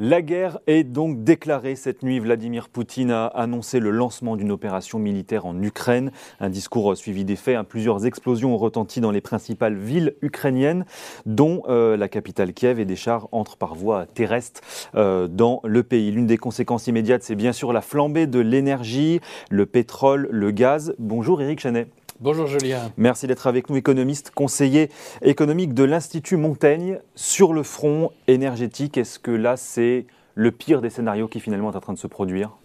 [0.00, 2.20] La guerre est donc déclarée cette nuit.
[2.20, 6.12] Vladimir Poutine a annoncé le lancement d'une opération militaire en Ukraine.
[6.38, 7.56] Un discours suivi des faits.
[7.56, 7.64] Hein.
[7.64, 10.84] Plusieurs explosions ont retenti dans les principales villes ukrainiennes,
[11.26, 14.60] dont euh, la capitale Kiev, et des chars entrent par voie terrestre
[14.94, 16.12] euh, dans le pays.
[16.12, 19.18] L'une des conséquences immédiates, c'est bien sûr la flambée de l'énergie,
[19.50, 20.94] le pétrole, le gaz.
[21.00, 21.88] Bonjour Eric Chanet.
[22.20, 22.90] Bonjour Julien.
[22.96, 24.90] Merci d'être avec nous, économiste, conseiller
[25.22, 26.98] économique de l'Institut Montaigne.
[27.14, 30.04] Sur le front énergétique, est-ce que là, c'est
[30.34, 32.56] le pire des scénarios qui finalement est en train de se produire?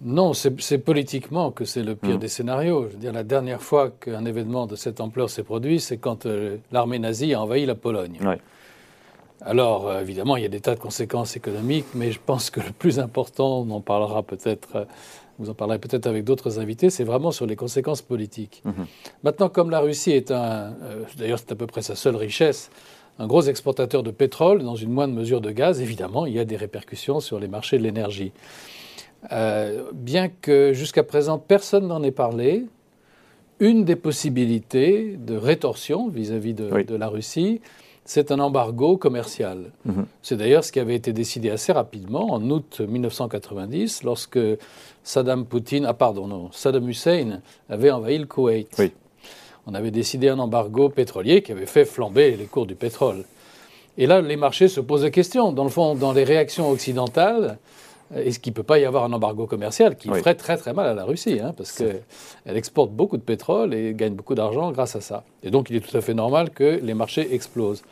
[0.00, 2.20] Non, c'est politiquement que c'est le pire mmh.
[2.20, 2.86] des scénarios.
[2.88, 6.24] Je veux dire, la dernière fois qu'un événement de cette ampleur s'est produit, c'est quand
[6.24, 8.18] euh, l'armée nazie a envahi la Pologne.
[9.40, 12.60] Alors, euh, évidemment, il y a des tas de conséquences économiques, mais je pense que
[12.60, 14.84] le plus important, on en parlera peut-être euh,
[15.38, 18.62] vous en parlerez peut-être avec d'autres invités, c'est vraiment sur les conséquences politiques.
[18.64, 18.86] Mhm.
[19.22, 22.70] Maintenant, comme la Russie est un, euh, d'ailleurs c'est à peu près sa seule richesse,
[23.18, 26.44] un gros exportateur de pétrole, dans une moindre mesure de gaz, évidemment, il y a
[26.44, 28.32] des répercussions sur les marchés de l'énergie.
[29.32, 32.66] Euh, bien que jusqu'à présent personne n'en ait parlé,
[33.58, 37.60] une des possibilités de rétorsion vis-à-vis de, la Russie,
[38.08, 39.70] c'est un embargo commercial.
[39.84, 40.06] Mhm.
[40.22, 44.38] C'est d'ailleurs ce qui avait été décidé assez rapidement en août 1990 lorsque
[45.04, 48.82] Saddam Poutine, ah pardon, non, Saddam Hussein avait envahi le Koweït.
[49.66, 53.24] On avait décidé un embargo pétrolier qui avait fait flamber les cours du pétrole.
[53.98, 55.52] Et là, les marchés se posent la question.
[55.52, 57.58] Dans le fond, dans les réactions occidentales,
[58.14, 60.86] est-ce qu'il ne peut pas y avoir un embargo commercial qui ferait très très mal
[60.86, 62.02] à la Russie hein, Parce qu'elle
[62.56, 65.24] exporte beaucoup de pétrole et gagne beaucoup d'argent grâce à ça.
[65.42, 67.82] Et donc il est tout à fait normal que les marchés explosent.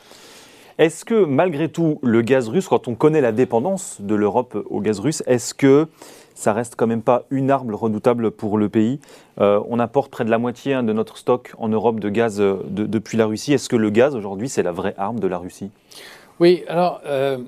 [0.79, 4.81] Est-ce que malgré tout, le gaz russe, quand on connaît la dépendance de l'Europe au
[4.81, 5.89] gaz russe, est-ce que
[6.35, 9.01] ça reste quand même pas une arme redoutable pour le pays?
[9.41, 12.43] Euh, On apporte près de la moitié hein, de notre stock en Europe de gaz
[12.43, 13.55] euh, depuis la Russie.
[13.55, 15.71] Est-ce que le gaz aujourd'hui, c'est la vraie arme de la Russie?
[16.41, 17.39] Oui, alors euh,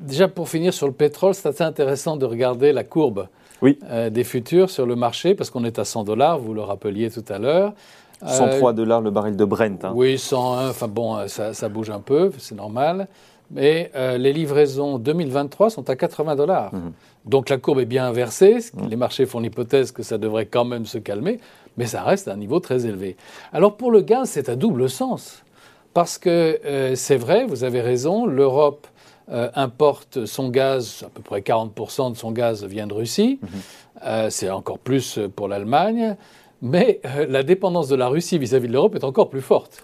[0.00, 3.28] déjà pour finir sur le pétrole, c'est assez intéressant de regarder la courbe
[3.62, 7.10] euh, des futurs sur le marché, parce qu'on est à 100 dollars, vous le rappeliez
[7.10, 7.72] tout à l'heure.
[8.24, 9.84] 103 euh, dollars le baril de Brent.
[9.84, 9.92] Hein.
[9.94, 13.08] Oui, 101, enfin bon, ça, bouge un peu, c'est normal.
[13.50, 16.74] Mais les livraisons 2023 sont à 80 dollars.
[16.74, 16.92] Mhm.
[17.24, 18.58] Donc la courbe est bien inversée.
[18.74, 18.90] Mhm.
[18.90, 21.40] Les marchés font l'hypothèse que ça devrait quand même se calmer,
[21.78, 23.16] mais ça reste à un niveau très élevé.
[23.54, 25.42] Alors pour le gaz, c'est à double sens.
[25.98, 28.86] Parce que c'est vrai, vous avez raison, l'Europe
[29.30, 33.38] euh, importe son gaz, à peu près 40% de son gaz vient de Russie.
[33.42, 33.48] Mhm.
[34.04, 36.16] Euh, c'est encore plus pour l'Allemagne.
[36.62, 39.82] Mais euh, la dépendance de la Russie vis-à-vis de l'Europe est encore plus forte.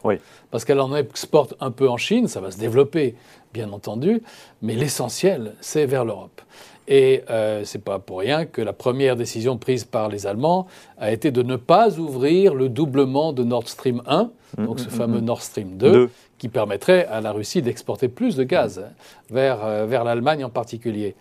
[0.51, 3.17] Parce qu'elle en exporte un peu en Chine, ça va se développer,
[3.53, 4.23] bien entendu,
[4.63, 6.41] mais l'essentiel, c'est vers l'Europe.
[6.87, 10.67] Et euh, ce n'est pas pour rien que la première décision prise par les Allemands
[10.99, 15.21] a été de ne pas ouvrir le doublement de Nord Stream 1, donc ce fameux
[15.21, 18.85] Nord Stream 2, qui permettrait à la Russie d'exporter plus de gaz
[19.31, 21.15] vers, euh, vers l'Allemagne en particulier.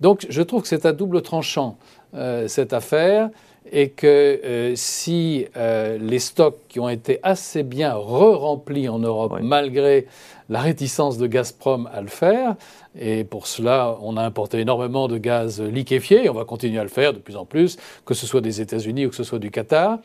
[0.00, 1.76] Donc je trouve que c'est à double tranchant
[2.14, 3.30] euh, cette affaire
[3.70, 10.06] et que euh, si les stocks qui ont été assez bien re-remplis en Europe, malgré
[10.50, 12.54] la réticence de Gazprom à le faire,
[12.98, 16.82] et pour cela, on a importé énormément de gaz liquéfié, et on va continuer à
[16.82, 19.38] le faire de plus en plus, que ce soit des États-Unis ou que ce soit
[19.38, 19.98] du Qatar,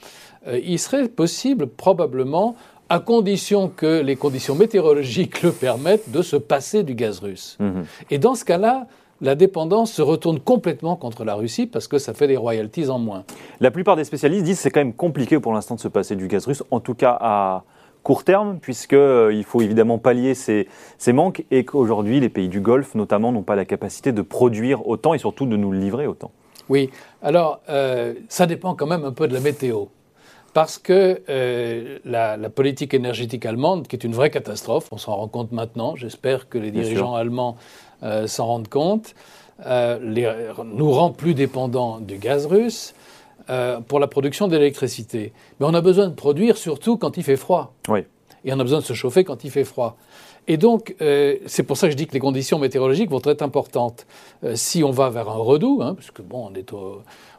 [0.51, 2.55] il serait possible probablement
[2.89, 7.55] à condition que les conditions météorologiques le permettent, de se passer du gaz russe.
[7.59, 7.85] Mhm.
[8.09, 8.87] Et dans ce cas-là,
[9.21, 12.99] la dépendance se retourne complètement contre la Russie parce que ça fait des royalties en
[12.99, 13.23] moins.
[13.59, 16.15] La plupart des spécialistes disent que c'est quand même compliqué pour l'instant de se passer
[16.15, 17.63] du gaz russe, en tout cas à
[18.03, 20.67] court terme, puisqu'il euh, faut évidemment pallier ces,
[21.11, 25.13] manques et qu'aujourd'hui les pays du Golfe notamment n'ont pas la capacité de produire autant
[25.13, 26.31] et surtout de nous livrer autant.
[26.69, 26.91] Oui,
[27.21, 29.85] alors euh, ça dépend quand même un peu de la météo
[30.53, 35.27] parce que euh, la, politique énergétique allemande, qui est une vraie catastrophe, on s'en rend
[35.27, 37.57] compte maintenant, j'espère que les dirigeants allemands
[38.03, 39.15] euh, s'en rendent compte,
[39.65, 39.99] euh,
[40.63, 42.93] nous rend plus dépendants du gaz russe
[43.87, 45.33] pour la production d'électricité.
[45.59, 47.73] Mais on a besoin de produire surtout quand il fait froid.
[47.87, 48.01] Oui.
[48.45, 49.97] Et on a besoin de se chauffer quand il fait froid.
[50.49, 54.05] Et donc, c'est pour ça que je dis que les conditions météorologiques vont être importantes.
[54.55, 56.73] si on va vers un redout, hein, puisque bon, on est,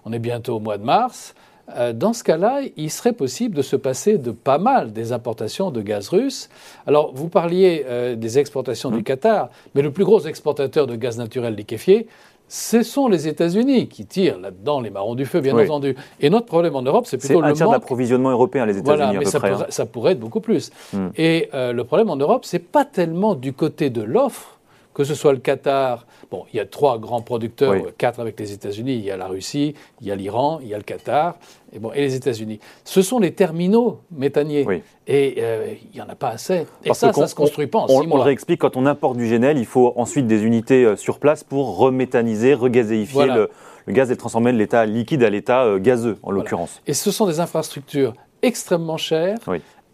[0.04, 1.34] on est bientôt au mois de mars,
[1.76, 5.70] euh, dans ce cas-là, il serait possible de se passer de pas mal des importations
[5.70, 6.48] de gaz russe.
[6.86, 9.04] Alors, vous parliez euh, des exportations du mmh.
[9.04, 12.08] Qatar, mais le plus gros exportateur de gaz naturel liquéfié,
[12.52, 15.94] ce sont les États-Unis qui tirent là-dedans les marrons du feu, bien entendu.
[16.18, 19.04] Et notre problème en Europe, c'est plutôt le tiers d'approvisionnement européen, les États-Unis.
[19.04, 19.66] Voilà, mais ça, pourrait, hein.
[19.68, 20.72] ça, pourrait, être beaucoup plus.
[20.92, 21.06] Mmh.
[21.16, 24.58] Et euh, le problème en Europe, c'est pas tellement du côté de l'offre
[24.94, 28.52] que ce soit le Qatar, bon, il y a trois grands producteurs, quatre avec les
[28.52, 31.36] États-Unis, il y a la Russie, il y a l'Iran, il y a le Qatar,
[31.72, 32.58] et, bon, et les États-Unis.
[32.84, 34.66] Ce sont les terminaux méthaniers.
[35.06, 36.66] Et euh, il n'y en a pas assez.
[36.84, 38.20] Et ça, ça ne se construit pas en on, six mois.
[38.20, 41.44] On réexplique, quand on importe du GNL, il faut ensuite des unités euh, sur place
[41.44, 43.50] pour reméthaniser, regazéifier le,
[43.88, 46.80] gaz et le transformer de l'état liquide à l'état euh, gazeux, en l'occurrence.
[46.86, 49.38] Et ce sont des infrastructures extrêmement chères,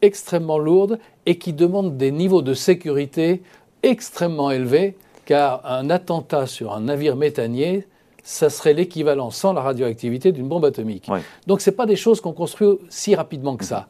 [0.02, 3.42] extrêmement lourdes, et qui demandent des niveaux de sécurité
[3.82, 7.86] extrêmement élevés, car un attentat sur un navire méthanier,
[8.22, 11.08] ça serait l'équivalent, sans la radioactivité, d'une bombe atomique.
[11.46, 13.86] Donc ce pas des choses qu'on construit si rapidement que ça.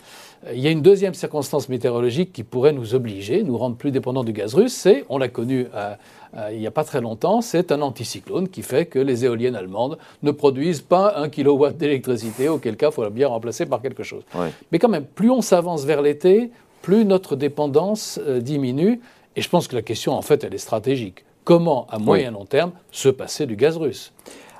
[0.52, 4.24] Il y a une deuxième circonstance météorologique qui pourrait nous obliger, nous rendre plus dépendants
[4.24, 5.94] du gaz russe, c'est, on l'a connu euh,
[6.36, 9.56] euh, il n'y a pas très longtemps, c'est un anticyclone qui fait que les éoliennes
[9.56, 14.02] allemandes ne produisent pas un kilowatt d'électricité, auquel cas il faudra bien remplacer par quelque
[14.02, 14.22] chose.
[14.70, 16.50] Mais quand même, plus on s'avance vers l'été,
[16.82, 19.00] plus notre dépendance euh, diminue.
[19.36, 21.24] Et je pense que la question, en fait, elle est stratégique.
[21.44, 24.12] Comment, à moyen long terme, se passer du gaz russe?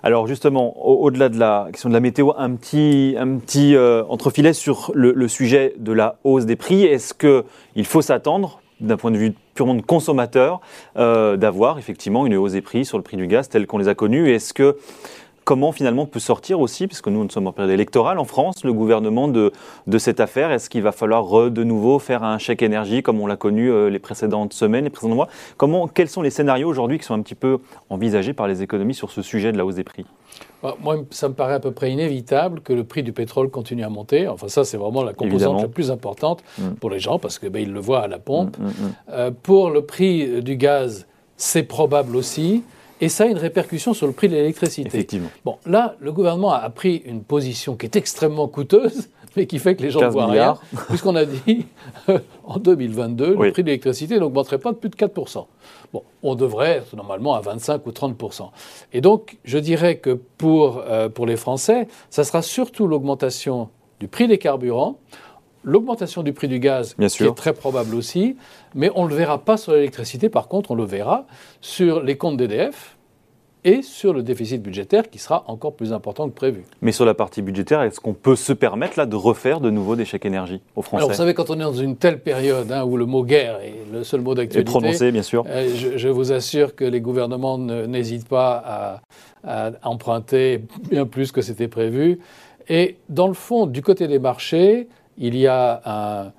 [0.03, 4.53] Alors justement, au-delà de la question de la météo, un petit, un petit euh, entrefilet
[4.53, 6.85] sur le, sujet de la hausse des prix.
[6.85, 10.61] Est-ce qu'il faut s'attendre, d'un point de vue purement de consommateur,
[10.97, 13.89] euh, d'avoir effectivement une hausse des prix sur le prix du gaz tel qu'on les
[13.89, 14.77] a connus Est-ce que
[15.47, 18.73] comment finalement peut sortir aussi, puisque nous, nous sommes en période électorale en France, le
[18.73, 19.53] gouvernement de,
[19.87, 23.29] de cette affaire Est-ce qu'il va falloir de nouveau faire un chèque énergie comme on
[23.29, 25.29] l'a connu euh, les précédentes semaines, les précédents mois?
[25.57, 27.59] Comment, Quels sont les scénarios aujourd'hui qui sont un petit peu
[27.91, 30.05] envisagés par les économies sur ce sujet de la hausse des prix?
[30.65, 33.85] Bah, moi, ça me paraît à peu près inévitable que le prix du pétrole continue
[33.85, 34.27] à monter.
[34.27, 36.71] Enfin, ça, c'est vraiment la composante la plus importante mm.
[36.81, 38.59] pour les gens parce qu'ils ben, le voient à la pompe.
[38.59, 38.73] Mm, mm,
[39.11, 41.07] euh, pour le prix du gaz,
[41.37, 42.65] c'est probable aussi.
[43.01, 44.89] Et ça a une répercussion sur le prix de l'électricité.
[44.89, 45.29] Effectivement.
[45.45, 49.77] Bon, là, le gouvernement a pris une position qui est extrêmement coûteuse, mais qui fait
[49.77, 50.57] que les gens ne voient rien,
[50.89, 51.67] puisqu'on a dit
[52.45, 55.47] en 2022, le prix de l'électricité n'augmenterait pas de plus de 4%.
[55.93, 58.49] Bon, on devrait être normalement à 25 ou 30%.
[58.93, 63.69] Et donc, je dirais que pour, euh, pour les Français, ça sera surtout l'augmentation
[64.01, 64.99] du prix des carburants
[65.67, 68.37] l'augmentation du prix du gaz, qui est très probable aussi,
[68.75, 71.27] mais on ne le verra pas sur l'électricité, par contre, on le verra
[71.61, 72.97] sur les comptes d'EDF
[73.65, 76.63] et sur le déficit budgétaire qui sera encore plus important que prévu.
[76.83, 79.97] Mais sur la partie budgétaire, est-ce qu'on peut se permettre là de refaire de nouveau
[79.97, 82.71] des chèques énergie aux Français Alors vous savez, quand on est dans une telle période
[82.71, 86.09] hein, où le mot guerre est le seul mot d'actualité, prononcé bien sûr, euh, je,
[86.09, 89.01] vous assure que les gouvernements n'hésitent pas
[89.45, 92.21] à emprunter bien plus que c'était prévu.
[92.69, 96.33] Et dans le fond, du côté des marchés, il y a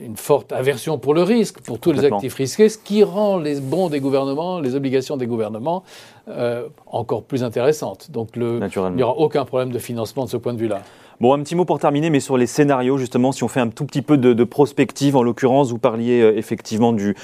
[0.00, 3.60] une forte aversion pour le risque, pour tous les actifs risqués, ce qui rend les
[3.60, 5.84] bons des gouvernements, les obligations des gouvernements
[6.28, 8.10] euh, encore plus intéressantes.
[8.10, 10.82] Donc il n'y aura aucun problème de financement de ce point de vue-là.
[11.18, 13.70] Bon, un petit mot pour terminer, mais sur les scénarios, justement, si on fait un
[13.70, 17.14] tout petit peu de, prospective, en l'occurrence, vous parliez euh, effectivement du,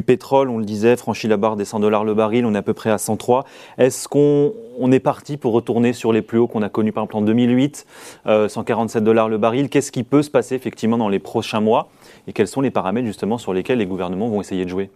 [0.00, 2.62] pétrole, on le disait, franchi la barre des 100 dollars le baril, on est à
[2.62, 3.44] peu près à 103.
[3.76, 7.04] Est-ce qu'on on est parti pour retourner sur les plus hauts qu'on a connus par
[7.04, 7.86] exemple en 2008,
[8.24, 9.68] 147 euh, dollars le baril?
[9.68, 11.90] Qu'est-ce qui peut se passer effectivement dans les prochains mois?
[12.28, 14.88] Et quels sont les paramètres justement sur lesquels les gouvernements vont essayer de jouer?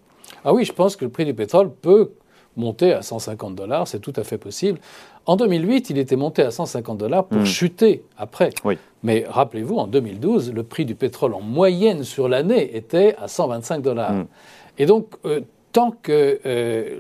[0.46, 2.12] Ah oui, je pense que le prix du pétrole peut
[2.56, 4.78] monter à 150 dollars, c'est tout à fait possible.
[5.26, 7.46] En 2008, il était monté à 150 dollars pour hmm.
[7.46, 8.50] chuter après.
[9.02, 13.82] Mais rappelez-vous, en 2012, le prix du pétrole en moyenne sur l'année était à 125
[13.82, 14.12] dollars.
[14.12, 14.26] Hmm.
[14.78, 15.40] Et donc, euh,
[15.72, 16.98] tant que euh,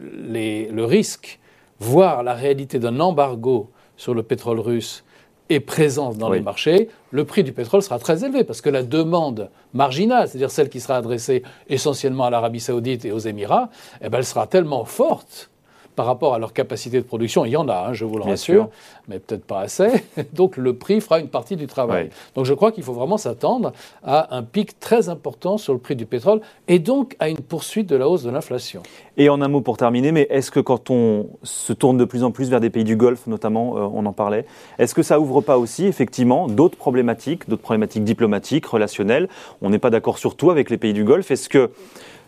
[0.70, 1.38] le risque,
[1.78, 5.04] voire la réalité d'un embargo sur le pétrole russe
[5.48, 8.82] est présent dans les marchés, le prix du pétrole sera très élevé parce que la
[8.82, 13.70] demande marginale, c'est-à-dire celle qui sera adressée essentiellement à l'Arabie saoudite et aux Émirats,
[14.02, 15.50] eh ben, elle sera tellement forte
[15.96, 18.24] par rapport à leur capacité de production, il y en a, hein, je vous le
[18.24, 18.68] rassure,
[19.08, 19.88] mais peut-être pas assez.
[20.34, 22.10] Donc le prix fera une partie du travail.
[22.34, 23.72] Donc je crois qu'il faut vraiment s'attendre
[24.04, 27.88] à un pic très important sur le prix du pétrole et donc à une poursuite
[27.88, 28.82] de la hausse de l'inflation.
[29.16, 32.22] Et en un mot pour terminer, mais est-ce que quand on se tourne de plus
[32.22, 34.44] en plus vers des pays du Golfe, notamment, euh, on en parlait,
[34.78, 39.28] est-ce que ça ouvre pas aussi effectivement d'autres problématiques, d'autres problématiques diplomatiques, relationnelles?
[39.62, 41.30] On n'est pas d'accord sur tout avec les pays du Golfe.
[41.30, 41.70] Est-ce que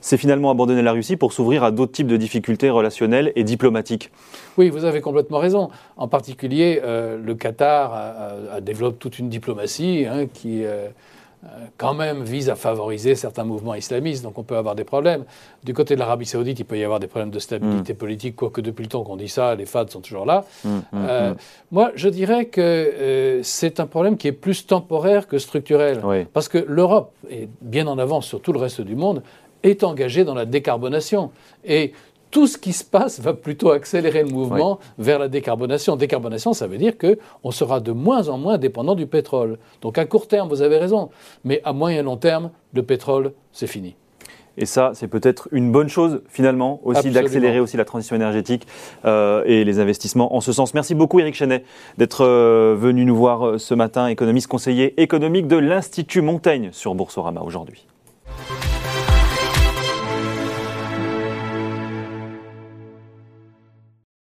[0.01, 4.11] c'est finalement abandonner la Russie pour s'ouvrir à d'autres types de difficultés relationnelles et diplomatiques.
[4.57, 5.71] Oui, vous avez complètement raison.
[5.97, 7.93] En particulier, euh, le Qatar
[8.53, 10.89] a, développé toute une diplomatie hein, qui euh,
[11.45, 15.25] euh, quand même vise à favoriser certains mouvements islamistes, donc on peut avoir des problèmes.
[15.63, 17.97] Du côté de l'Arabie saoudite, il peut y avoir des problèmes de stabilité mm.
[17.97, 20.45] politique, quoique depuis le temps qu'on dit ça, les FAD sont toujours là.
[20.65, 21.35] Mm, mm,
[21.71, 26.01] moi, je dirais que c'est un problème qui est plus temporaire que structurel,
[26.33, 29.23] parce que l'Europe est bien en avance sur tout le reste du monde,
[29.63, 31.31] est engagé dans la décarbonation.
[31.65, 31.93] Et
[32.31, 35.97] tout ce qui se passe va plutôt accélérer le mouvement vers la décarbonation.
[35.97, 39.59] Décarbonation, ça veut dire qu'on sera de moins en moins dépendant du pétrole.
[39.81, 41.11] Donc à court terme, vous avez raison,
[41.45, 43.97] mais à moyen et long terme, le pétrole, c'est fini.
[44.61, 48.67] Et ça, c'est peut-être une bonne chose finalement aussi d'accélérer aussi la transition énergétique
[49.05, 50.75] euh, et les investissements en ce sens.
[50.75, 51.63] Merci beaucoup Eric Chenet
[51.97, 57.43] d'être euh, venu nous voir ce matin, économiste conseiller économique de l'Institut Montaigne sur Boursorama
[57.43, 57.87] aujourd'hui.